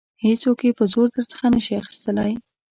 [0.25, 2.33] هیڅوک یې په زور درڅخه نشي اخیستلای.